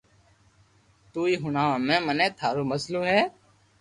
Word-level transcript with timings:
توئي 1.11 1.35
ھڻاو 1.43 1.71
ھمي 1.77 1.97
مني 2.05 2.27
ٿارو 2.39 2.61
مئسلو 2.71 3.01
ھي 3.09 3.19